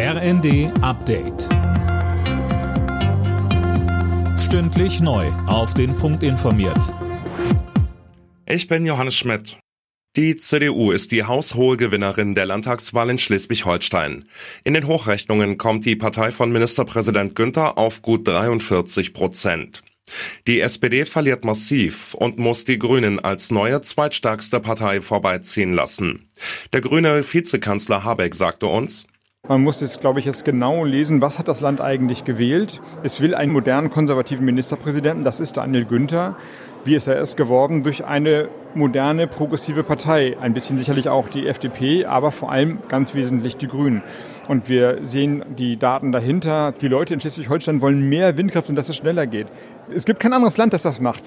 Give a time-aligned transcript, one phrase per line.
[0.00, 1.48] RND Update.
[4.38, 5.26] Stündlich neu.
[5.48, 6.94] Auf den Punkt informiert.
[8.46, 9.58] Ich bin Johannes Schmidt.
[10.14, 14.26] Die CDU ist die haushohe Gewinnerin der Landtagswahl in Schleswig-Holstein.
[14.62, 19.82] In den Hochrechnungen kommt die Partei von Ministerpräsident Günther auf gut 43 Prozent.
[20.46, 26.28] Die SPD verliert massiv und muss die Grünen als neue zweitstärkste Partei vorbeiziehen lassen.
[26.72, 29.04] Der grüne Vizekanzler Habeck sagte uns,
[29.48, 32.80] man muss jetzt, glaube ich, jetzt genau lesen, was hat das Land eigentlich gewählt.
[33.02, 36.36] Es will einen modernen konservativen Ministerpräsidenten, das ist Daniel Günther.
[36.84, 37.82] Wie ist er erst geworden?
[37.82, 40.36] Durch eine moderne, progressive Partei.
[40.40, 44.02] Ein bisschen sicherlich auch die FDP, aber vor allem ganz wesentlich die Grünen.
[44.46, 46.72] Und wir sehen die Daten dahinter.
[46.80, 49.48] Die Leute in Schleswig-Holstein wollen mehr Windkraft und dass es schneller geht.
[49.92, 51.24] Es gibt kein anderes Land, das das macht.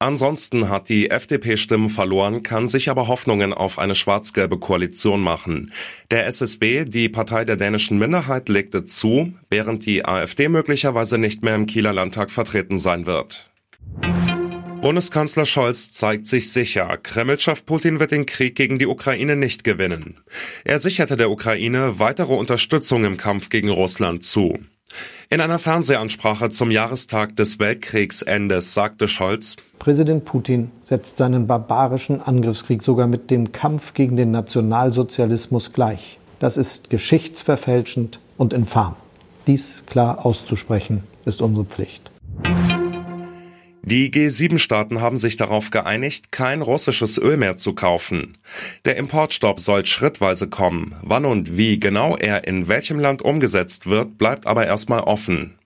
[0.00, 5.72] Ansonsten hat die FDP Stimmen verloren, kann sich aber Hoffnungen auf eine schwarz-gelbe Koalition machen.
[6.12, 11.56] Der SSB, die Partei der dänischen Minderheit, legte zu, während die AfD möglicherweise nicht mehr
[11.56, 13.50] im Kieler Landtag vertreten sein wird.
[14.80, 20.20] Bundeskanzler Scholz zeigt sich sicher, Kremlchef Putin wird den Krieg gegen die Ukraine nicht gewinnen.
[20.62, 24.60] Er sicherte der Ukraine weitere Unterstützung im Kampf gegen Russland zu.
[25.28, 32.82] In einer Fernsehansprache zum Jahrestag des Weltkriegsendes sagte Scholz, Präsident Putin setzt seinen barbarischen Angriffskrieg
[32.82, 36.18] sogar mit dem Kampf gegen den Nationalsozialismus gleich.
[36.40, 38.96] Das ist geschichtsverfälschend und infam.
[39.46, 42.10] Dies klar auszusprechen ist unsere Pflicht.
[43.82, 48.36] Die G7-Staaten haben sich darauf geeinigt, kein russisches Öl mehr zu kaufen.
[48.84, 50.94] Der Importstopp soll schrittweise kommen.
[51.02, 55.57] Wann und wie genau er in welchem Land umgesetzt wird, bleibt aber erstmal offen.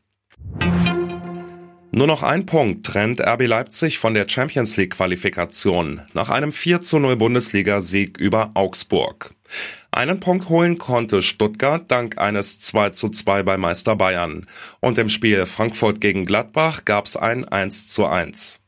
[1.94, 6.80] Nur noch ein Punkt trennt RB Leipzig von der Champions League Qualifikation nach einem 4
[6.80, 9.34] zu 0 Bundesliga-Sieg über Augsburg.
[9.90, 14.46] Einen Punkt holen konnte Stuttgart dank eines 2 zu 2 bei Meister Bayern.
[14.80, 18.60] Und im Spiel Frankfurt gegen Gladbach gab's ein 1 zu 1.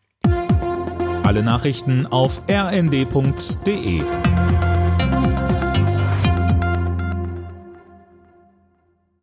[1.23, 4.03] Alle Nachrichten auf rnd.de